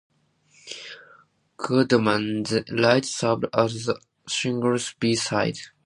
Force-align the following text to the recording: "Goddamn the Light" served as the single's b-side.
"Goddamn 1.57 2.05
the 2.41 2.65
Light" 2.69 3.05
served 3.05 3.45
as 3.53 3.85
the 3.85 4.01
single's 4.27 4.93
b-side. 4.99 5.59